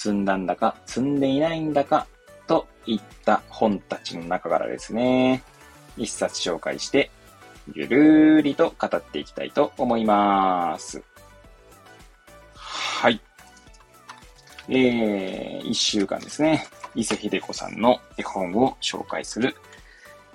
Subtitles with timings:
[0.00, 2.06] 積んだんだか積んでいないんだか、
[2.46, 5.42] といった本たちの中からですね、
[5.98, 7.10] 一冊紹介して、
[7.74, 11.02] ゆるーりと語っていきたいと思います。
[12.54, 13.20] はい。
[14.70, 19.54] えー、一週間ですね、伊勢秀子さんの絵本を紹介する、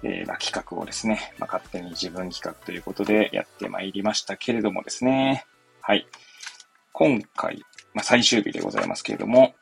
[0.03, 5.47] えー、ま、企画をですね、まあ、勝手に自分企画ということでやってまいりましたけれどもですね、
[5.81, 6.05] はい。
[6.91, 9.53] 今回、まあ、最終日でございますけれども、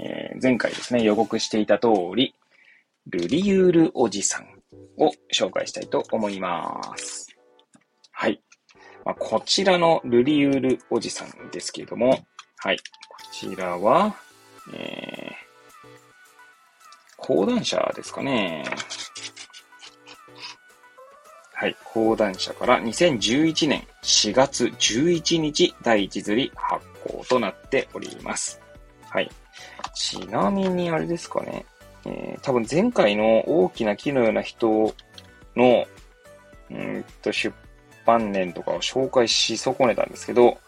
[0.00, 2.34] えー、前回ですね、予告していた通り、
[3.06, 4.46] ルリユールおじさん
[4.96, 7.28] を紹介したいと思います。
[8.12, 8.40] はい。
[9.04, 12.24] まあ、こちらのルリユールおじさんですけれども、
[12.58, 12.78] はい。
[12.78, 12.84] こ
[13.32, 14.14] ちらは、
[14.72, 15.34] えー、
[17.16, 18.64] 講談社ですかね。
[21.52, 21.76] はい。
[21.84, 28.61] 講談社から2011年4月11日第一釣り発行となっております。
[29.12, 29.30] はい。
[29.94, 31.66] ちなみにあれですかね。
[32.06, 34.94] えー、多分前回の大きな木のような人
[35.54, 35.86] の、
[36.70, 37.54] うんと出
[38.06, 40.58] 版年とかを紹介し損ねたんですけど、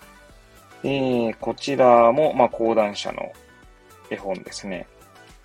[0.82, 3.32] えー、こちらも、まあ、講談社の
[4.10, 4.86] 絵本ですね。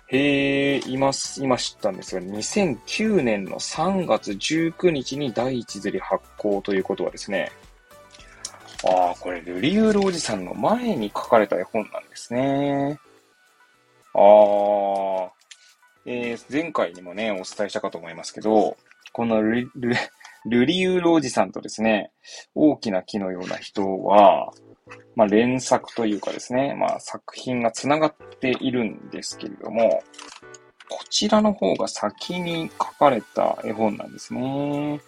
[0.08, 7.50] へえ、今、今知ったんですが、2009年の3月19日に第一釣り発行ということはですね、
[8.84, 12.98] ああ、これ、ルリュールおじさんの前に書かれた絵本なんですね。
[14.14, 15.32] ああ、
[16.06, 18.76] えー、前回にもね、お伝えしたかと思いますけど、
[19.12, 19.94] このルル
[20.46, 22.10] ルリュールおじさんとですね、
[22.54, 24.52] 大きな木のような人は、
[25.14, 30.02] まあ、連作というかですね、まあ、作品が繋がっているんですけれども、
[30.88, 35.00] こちらの方が先に書かれた絵本なんですね。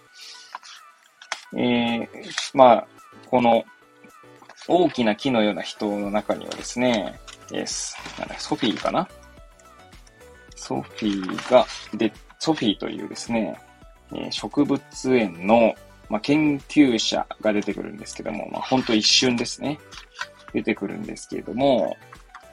[1.54, 2.08] えー、
[2.54, 2.86] まあ、
[3.32, 3.64] この
[4.68, 7.18] 大きな木のような人の中にはですね、
[7.50, 7.66] えー、
[8.38, 9.08] ソフィーかな？
[10.54, 13.58] ソフィーが、で、ソフィーというですね、
[14.14, 15.74] え、植物園の
[16.10, 19.78] ま、研究者が出てくるんですけども、まあ、ほんと一瞬ですね。
[20.52, 21.96] 出てくるんですけれども、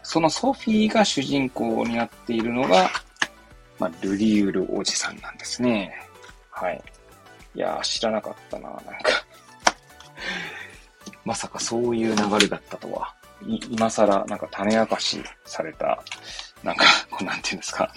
[0.02, 2.90] そのソフィーが主人公になっているのが、
[3.80, 5.94] まあ、ルリュールおじさんなんですね。
[6.52, 6.82] はい。
[7.54, 9.26] いやー、知らなかったな、なんか
[11.26, 13.16] まさかそういう流れだったとは。
[13.46, 16.04] い今更、なんか種明かしされた、
[16.64, 17.92] なんか、 こうなんていうんですか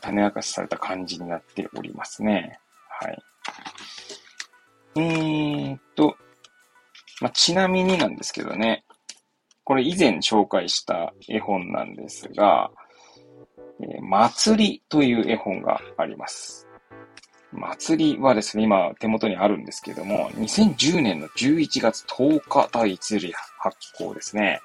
[0.00, 2.58] 種明かしされた感じになっておりますね。
[2.88, 3.22] はい。
[4.96, 6.16] えーっと、
[7.20, 8.84] まあ、ちなみになんですけどね、
[9.64, 12.70] これ以前紹介した絵本なんですが、
[13.80, 16.63] えー、祭りという絵本があります。
[17.54, 24.60] 祭りはですね、今手元にあるんですけども、2010年の11月10日第一類発行ですね。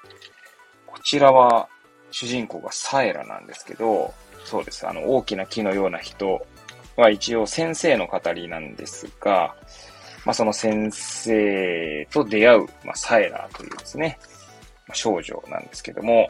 [0.87, 1.69] こちらは
[2.11, 4.13] 主人公がサエラなんですけど、
[4.43, 4.87] そうです。
[4.87, 6.45] あの、大きな木のような人
[6.95, 9.55] は一応先生の語りなんですが、
[10.25, 14.19] まあ、その先生と出会う、まあ、サエラというですね、
[14.87, 16.29] ま、少女なんですけども、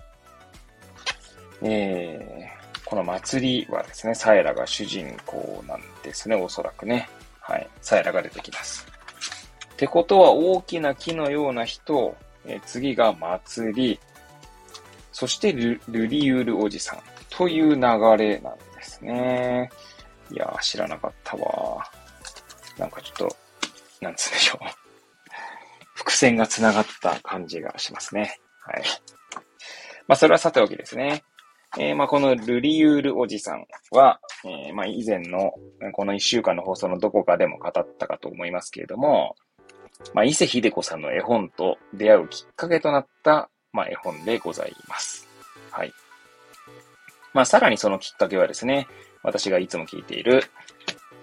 [1.61, 2.58] えー、
[2.89, 7.07] この祭りはですね、サエラが主人公なんですね、おそらくね。
[7.39, 7.69] はい。
[7.81, 8.87] サエラが出てきます。
[9.73, 12.17] ってことは大きな木のような人、
[12.47, 13.99] え、次が祭り、
[15.11, 17.81] そしてルルリユールおじさんという流
[18.17, 19.69] れなんですね。
[20.31, 21.85] いやー、知らなかったわ。
[22.75, 23.37] なんかちょっと、
[24.01, 24.65] なんつうんでしょう。
[25.93, 28.39] 伏線が繋がった感じがしますね。
[28.61, 28.83] はい。
[30.07, 31.23] まあ、それはさておきですね。
[31.77, 35.53] えー、まあ、このルリユールおじさんは、えー、まあ、以前の、
[35.93, 39.35] この一週間の放送のどこかでも語ったかと思いますけれども、
[40.13, 45.27] まあ、伊勢秀子さんの絵本と出会うきっかけとなった、まあ、絵本でございます。
[45.69, 45.93] はい。
[47.33, 48.87] まあ、さらにそのきっかけはですね、
[49.21, 50.43] 私がいつも聞いている、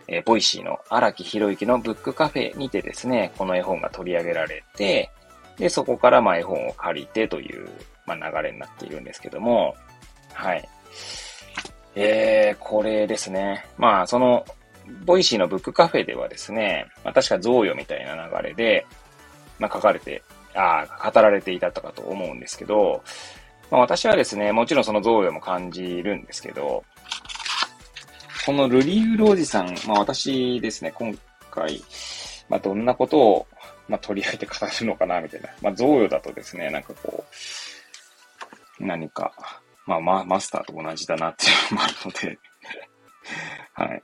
[0.06, 5.10] えー、 Voicy の荒木博之のブックカフェにてですね、この絵本が取り上げられて、
[5.58, 7.68] で、そこからまあ絵本を借りてという、
[8.06, 9.74] まあ、流れになっているんですけども、
[10.36, 10.68] はい。
[11.94, 13.66] えー、これですね。
[13.78, 14.44] まあ、その、
[15.04, 18.86] Voicy のブックカフェではですね、まあ、確か贈与みたいな流れで、
[19.58, 20.22] まあ、書かれて、
[20.54, 23.02] ああ、語られていたとかと思うんですけど、
[23.70, 26.84] まあ、私はですね、もちろんその贈与も感じるんですけど、
[28.44, 31.12] このルリウルおじさん、まあ私ですね、今
[31.50, 31.82] 回、
[32.48, 33.46] まあどんなことを、
[33.88, 35.48] まあ取り上げて語るのかな、みたいな。
[35.60, 37.24] まあ贈与だとですね、なんかこ
[38.80, 39.32] う、何か、
[39.86, 42.38] まあまあマスターと同じだなっていうのもあるので
[43.74, 44.02] はい。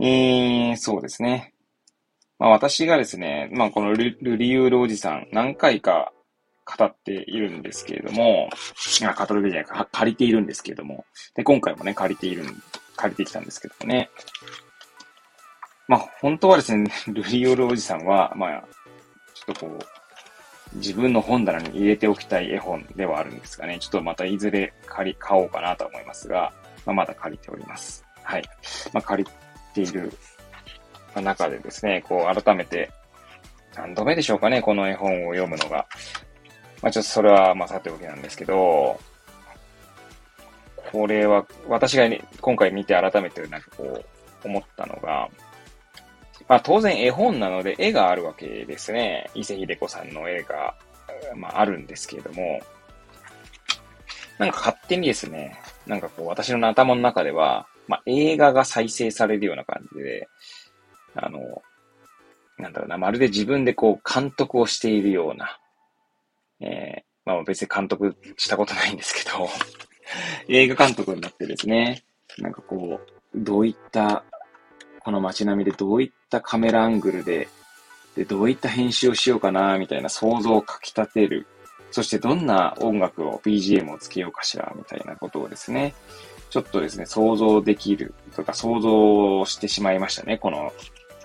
[0.00, 1.54] えー、そうですね。
[2.38, 6.12] まあ私がですね、まあこのルルリウールおじさん、何回か
[6.64, 8.50] 語っているんですけれども、
[9.02, 12.44] あ、語るべきじゃないか、借りているんですけれども、で、今回もね、借りている、
[12.96, 14.10] 借りてきたんですけどもね。
[15.88, 18.64] まあ本当はですね、 ルリウールおじさんは、まあ、
[19.34, 19.78] ちょっとこう、
[20.74, 26.52] 自分の本棚に入れておきたい絵本ではあるんですがね、ちょっとまたいずれ借り、買おうかなと思いますが、
[26.84, 28.04] まあ、まだ借りております。
[28.22, 28.42] はい。
[28.92, 29.30] まあ、借り
[29.74, 30.12] ている
[31.20, 32.90] 中でですね、こう、改めて、
[33.74, 35.86] 何度目でしょうかね、この絵本を読むのが。
[36.82, 39.00] まあ、ちょっとそれは、ま、さておきなんですけど、
[40.76, 45.28] これは、私が、ね、今回見て改めてなんかこう、思ったのが、
[46.48, 49.30] まあ当然絵本なので絵があるわけですね。
[49.34, 50.74] 伊勢秀子さんの絵が、
[51.36, 52.60] まああるんですけれども、
[54.38, 60.28] なんか勝手にですね、なんかこう私の頭の中では、まあ映画が再生されるような感じで、
[61.14, 61.62] あの、
[62.56, 65.58] なんだろうな、まるで自分でこう監督をしているような、
[66.60, 69.48] えー、まあ別に監督したことないんですけど、
[70.48, 72.02] 映画監督になってですね、
[72.38, 74.24] なんかこう、どういった、
[75.08, 77.48] この街並みでどういったカメラアングルで、
[78.14, 81.46] で、どういった編集をしようかな、みたいな想像をかき立てる。
[81.90, 85.94] そしてどんな音楽を、BGM をつけようかしら、みたいなことをですね、
[86.50, 90.74] ちょっとですね、想像できるとか想像してしまいましたね、この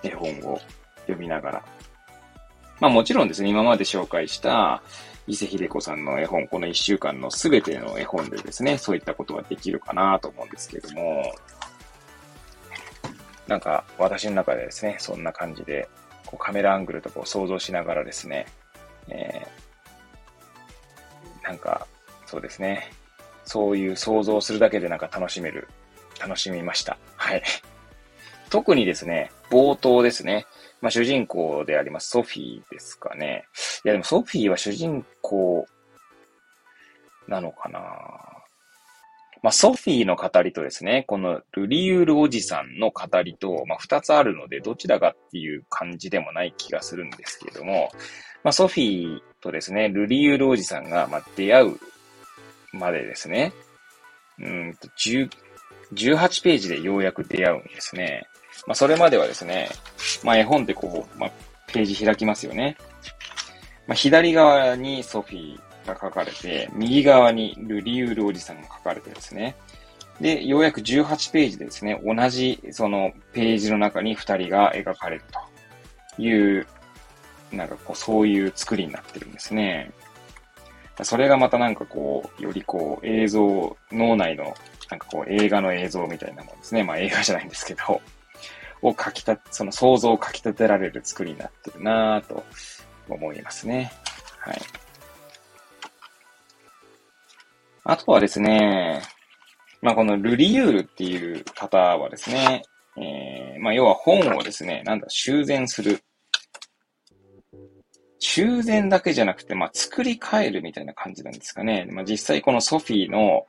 [0.02, 0.58] 絵本を
[1.02, 1.64] 読みながら。
[2.80, 4.82] まあもちろんですね、今まで紹介した
[5.26, 11.34] 伊勢秀子さんの絵本、この一週間のすべての絵本でですね、そういったことはできるかなと思うんですけども、
[13.46, 15.88] なんか私の中でですね、そんな感じで、
[16.26, 18.46] こうカメラアングルとかを想像しながらですね、
[19.08, 21.86] えー、なんか、
[22.26, 22.90] そうですね、
[23.44, 25.68] そういう想像するだけでなんか楽しめる、
[26.20, 26.96] 楽しみました。
[27.16, 27.42] はい。
[28.50, 30.46] 特にですね、冒頭ですね。
[30.80, 33.46] まあ、主人公でありますソフィーですかね。
[33.84, 35.66] いや、でもソフィーは主人公
[37.26, 38.43] なのかな
[39.44, 47.90] まあ、ソフィーの語りとですね、このルリウールおじさんの語りと、まあ、二つあるので、どちらかっていう感じでもない気がするんですけれども、
[48.42, 51.78] まあ、ソフィーとですね、ルリウールおじさんが、まあ、出会う
[52.72, 53.52] までですね、
[54.38, 58.26] うんと、18ページでようやく出会うんですね。
[58.66, 59.68] まあ、それまではですね、
[60.22, 61.30] まあ、絵本ってこう、まあ、
[61.66, 62.78] ページ開きますよね。
[63.86, 69.56] まあ、左側にソフィーが書かれて、右側にルリウールおじさんが書かれてですね。
[70.20, 75.24] で、ようやく18ページでですね、同じそのページの中に2人が描かれる
[76.16, 76.66] という、
[77.52, 79.90] なんかこう、そういう作りになってるんですね。
[81.02, 84.54] それがまたなんかこう、よりこう、映像、脳内の、
[84.90, 86.84] なんかこう、映画の映像みたいなもんですね。
[86.84, 88.00] まあ映画じゃないんですけど、
[88.82, 92.44] を書きた、その想像を書き立てられる作りになってるなぁと
[93.08, 93.92] 思いますね。
[94.38, 94.60] はい。
[97.84, 99.02] あとはですね、
[99.82, 102.62] まあこのルリユールっていう方はですね、
[102.96, 106.00] えー、まあ要は本をですね、なんだ、修繕する。
[108.18, 111.86] 修繕だけじゃなくて、まあ作り変えるみたいな感じなんですかね。
[111.90, 113.46] まあ実際このソフィーの、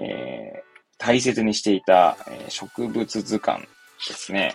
[0.00, 0.66] えー、
[0.98, 3.62] 大切にしていた、えー、植物図鑑
[4.08, 4.54] ですね。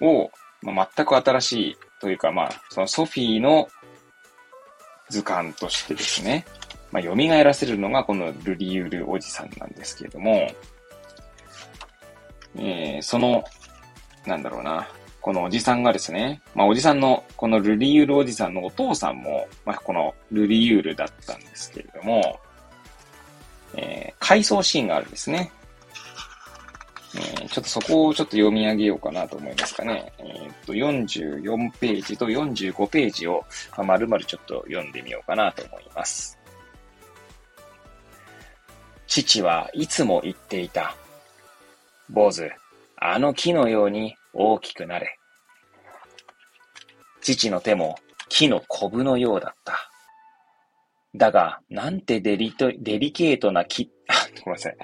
[0.00, 0.30] を、
[0.62, 3.68] まあ、全く新しいというか、まあ、そのソフィーの
[5.08, 6.44] 図鑑としてですね、
[6.90, 10.50] まあ、蘇らせるのがこのルリユールおじさんなんですけれども、
[12.56, 13.44] えー、その、
[14.26, 14.88] なんだろうな、
[15.20, 22.40] このおじさんがですね、まあ、おじさんの、このルリユールおじさんのお父さんも、まあ、このルリユールだったんですけれども、
[23.74, 25.52] えー、回想シーンがあるんですね。
[27.14, 30.12] えー、ちょっとそこをちょっと読み上げようかなと思いますかね。
[30.18, 33.44] えー、っと、44ページと45ページを、
[33.76, 36.38] まあ、丸々ちょっと読んでみようかなと思います。
[39.06, 40.94] 父はいつも言っていた。
[42.10, 42.50] 坊主、
[42.96, 45.18] あの木のように大きくなれ。
[47.20, 47.98] 父の手も
[48.28, 49.90] 木のコブのようだった。
[51.14, 53.90] だが、なんてデリト、デリケートな木、
[54.44, 54.76] ごめんなさい。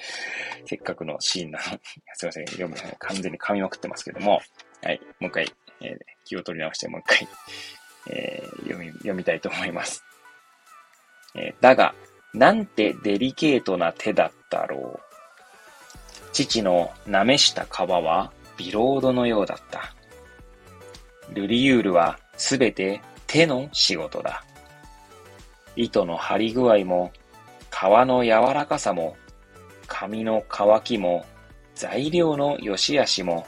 [0.67, 1.65] せっかくのシーンなの。
[2.15, 2.47] すいません。
[2.47, 4.41] 読む、完全に噛みまくってますけども。
[4.83, 5.01] はい。
[5.21, 7.29] もう一回、えー、気を取り直してもう一回。
[8.11, 10.05] えー、読み、読みたいと思います。
[11.35, 11.95] えー、だが、
[12.33, 15.01] なんてデリケートな手だったろう。
[16.33, 19.95] 父の舐めした皮はビロードのようだった。
[21.33, 24.45] ルリユールはすべて手の仕事だ。
[25.77, 27.13] 糸の張り具合も、
[27.71, 29.17] 皮の柔らかさも、
[29.87, 31.25] 紙の乾きも、
[31.75, 33.47] 材料の良し悪しも、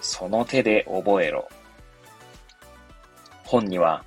[0.00, 1.48] その手で覚えろ。
[3.44, 4.04] 本には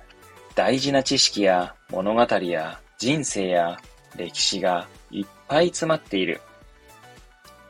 [0.54, 3.80] 大事な知識や物語や人生や
[4.16, 6.40] 歴史がいっぱい詰まっている。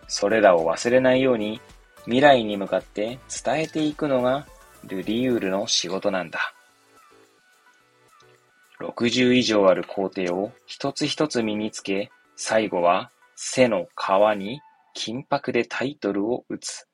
[0.06, 1.60] それらを忘れないように
[2.04, 4.46] 未来に向かって伝えていくのが
[4.84, 6.52] ルリユールの仕事なんだ。
[8.80, 14.60] 60以上ある工程を一つ一つ身につけ、最後は背の皮に
[14.94, 16.86] 金箔でタイトルを打つ。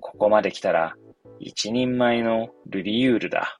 [0.00, 0.94] ここまで来たら
[1.40, 3.58] 一人前のルリユールだ。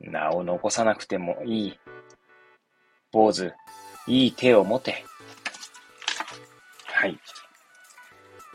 [0.00, 1.80] 名を残さなくてもいい。
[3.12, 3.52] 坊主、
[4.06, 5.04] いい手を持て。
[6.86, 7.18] はい。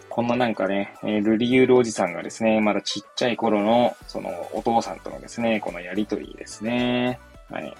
[0.09, 7.19] こんななんかね、えルリユールおじさんがですね、まだちっちゃい頃の、そのお父さんとのですね、このやりとりですね。
[7.49, 7.75] はい。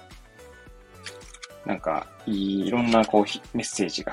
[1.66, 4.12] なんか、いろんなこう、メッセージが、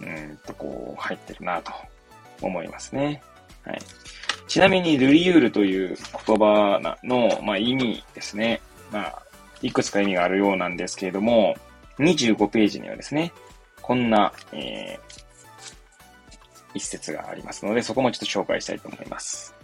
[0.00, 1.72] うんとこう、入ってるなと
[2.40, 3.22] 思いますね。
[3.64, 3.78] はい。
[4.48, 5.96] ちなみに、ルリユールという
[6.26, 8.60] 言葉の、まあ、意味ですね。
[8.90, 9.22] まあ、
[9.60, 11.54] いくつか意味があるようなんですけれども、
[11.98, 13.32] 25ページにはですね、
[13.82, 15.16] こんな、えー、
[16.74, 19.55] 一節がありますので、そこもちょっと紹介したいと思います。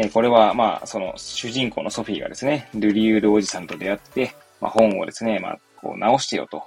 [0.00, 6.62] え、これは、まあ、その、主人公のソフィーがですね、ルリユールおじさんと出会って、まあ、本をですね、まあ、こう、直してよと、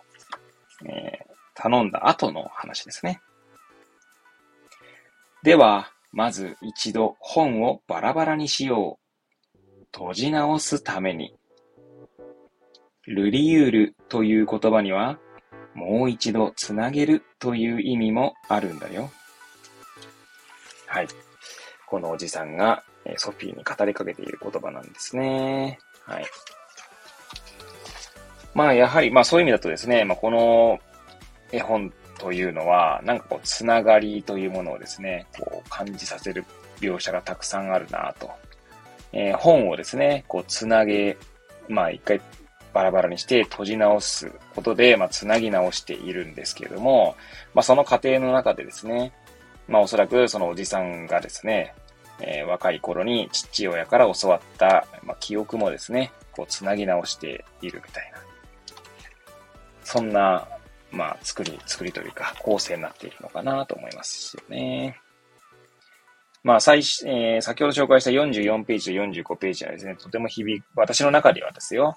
[0.85, 3.21] えー、頼んだ後の話ですね。
[5.43, 8.99] では、まず一度本をバラバラにしよ
[9.55, 9.55] う。
[9.93, 11.33] 閉じ直すために。
[13.07, 15.19] ルリユールという言葉には、
[15.73, 19.09] もう一度つなげるという意味もあるんだよ。
[20.85, 21.07] はい。
[21.87, 22.83] このおじさんが
[23.17, 25.79] ソフィーに語りかけている言葉なんですね。
[26.05, 26.25] はい。
[28.53, 30.79] まあ、やはり、まあそういう意味だとですね、まあこの
[31.51, 36.45] 絵本というのは、なんかこう、つながりというものをですね、こう感じさせる
[36.79, 38.29] 描写がたくさんあるなと。
[39.13, 41.17] えー、本をですね、こう、つなげ、
[41.67, 42.21] まあ一回
[42.73, 47.15] バラバラにして閉じ直すことで、まあ、つなぎ直しているんですけれども、
[47.53, 49.11] まあ、その過程の中でですね、
[49.67, 51.73] まあ、おそらくそのおじさんがですね、
[52.21, 58.19] えー、若い頃に父親から教わった、まあ、記憶もですね、こう、つなぎ直しているみたいな。
[59.83, 60.47] そんな、
[60.91, 64.99] まあ、作り、作りというか、構成になっているのかなと思いますよね。
[66.43, 71.95] まあ、最、えー、先ほど紹介した44ページと45ページはですね、とても響く、私の中ではですよ、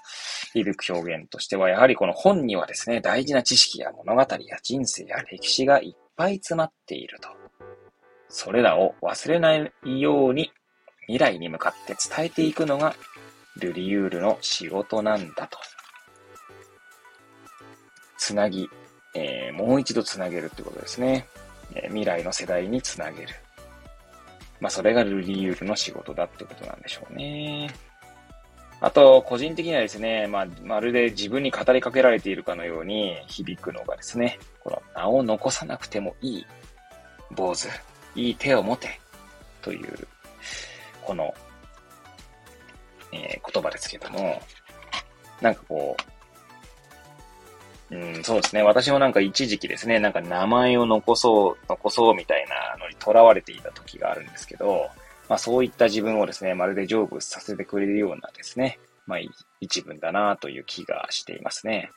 [0.53, 7.44] 響く表現としては、やはりこの本にはですね、大事な知識や物語や人生や歴史がいっぱい詰まっていると。
[8.37, 10.51] それらを忘れないように
[11.07, 12.93] 未来に向かって伝えていくのが
[13.57, 15.57] ルリユールの仕事なんだと。
[18.17, 18.69] つなぎ、
[19.15, 21.25] えー、もう一度つなげるってことですね。
[21.75, 23.29] えー、未来の世代につなげる。
[24.59, 27.73] まあ、それがルリユールの仕事だってことなんでしょうね。
[28.81, 36.45] あと、個人的にはですね、まあ、まるで自分に語りかけられているかのように響くのがですね、この名を残さなくてもいい、
[37.31, 37.69] 坊主、
[38.15, 38.99] いい手を持て、
[39.61, 40.07] という、
[41.03, 41.33] この、
[43.11, 44.41] えー、言葉ですけども、
[45.41, 45.95] なんかこ
[47.91, 48.63] う、うん、そうですね。
[48.63, 54.89] 私もなんか一時期ですね、なんか名前を残そう、残そうみたいなのに囚われていた時があるんですけど、
[55.29, 59.19] まあそういった自分をですね、まるで成仏させてくれるようなですね、まあ
[59.61, 61.91] 一文だなという気がしていますね。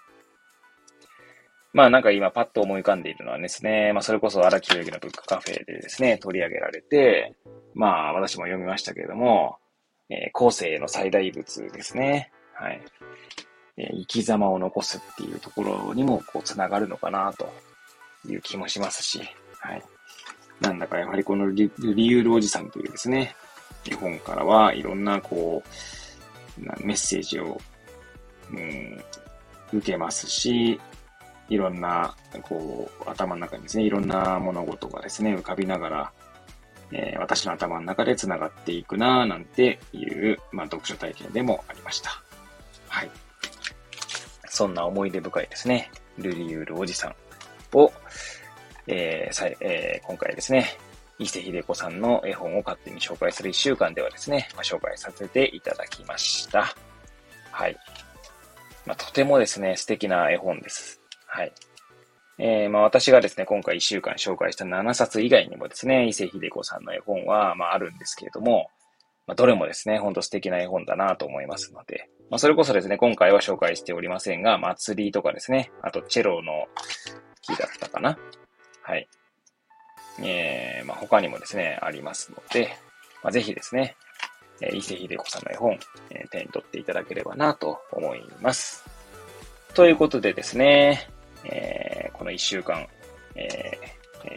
[1.72, 7.37] まあなんか今パッと思い浮かんでいるのはですね、まあそれこそ荒木代々のブックカフェでですね、取り上げられて、
[7.75, 9.58] まあ私も読みましたけれども、
[10.10, 12.32] えー、後世の最大仏ですね。
[12.54, 12.80] はい。
[13.76, 17.48] え生き様を残すっていうところにも、こう、つながるのかな、と
[18.26, 19.20] いう気もしますし、
[19.60, 19.82] はい。
[20.60, 23.37] なんだかやはりこのリリユールおじさんというですね、
[23.88, 27.60] 絵本からはいろんな、こう、メッセージを、
[28.50, 29.04] うん、
[29.72, 30.80] 受けますし、
[31.49, 36.12] いろんな、こう、頭の中にですね、いろんな物事がですね、浮かびながら、
[36.93, 42.23] えー、私の頭の中で繋がっていくなぁ、なんていう、まあ、読書体験でもありました。
[42.88, 43.11] はい。
[44.49, 47.14] そんな思い出深いですね、ルリユールおじさん
[47.76, 47.93] を、
[48.87, 50.78] えーさえー、今回ですね、
[51.19, 56.75] 伊勢秀子さんの絵本を勝手に紹介する1週間ではですね、まあ、紹介させていただきました。
[57.50, 57.76] はい。
[58.87, 60.98] まあ、とてもですね、素敵な絵本です。
[61.38, 61.52] はい。
[62.38, 68.71] えー、まあ私がですね、今回1週間紹介した7冊以外にもですね、伊勢秀子さんの絵本は、まああるんですけれども、
[69.28, 76.66] まあどれもですね、ほんと素敵な絵本だなと思いますので、まあそれこそですね、今回は紹介しておりませんが、祭りとかですね、あとチェロの
[77.42, 78.18] 木だったかな。
[78.83, 79.09] はい。
[80.21, 82.76] えー、まあ他にもですね、ありますので、
[83.23, 83.95] まあぜひですね、
[84.61, 85.78] え、伊勢秀子さんの絵本、
[86.11, 88.85] え、手に取っていただければなと思います。
[89.75, 91.09] ということでですね、
[91.45, 92.87] えー、この一週間、
[93.35, 93.78] え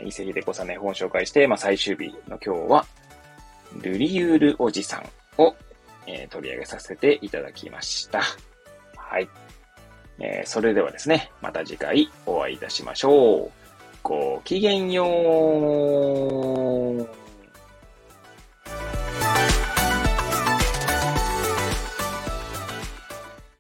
[0.04, 2.86] ー、伊勢秀子さんの絵本を紹介して、まあ、最終日の今日は、
[3.82, 5.56] ルリユールおじさんを、
[6.08, 8.22] えー、取り上げさせていただきました。
[8.96, 9.28] はい。
[10.20, 13.52] えー、それではですね、また次回お会いいたしましょう。
[14.04, 17.21] ごきげんよう。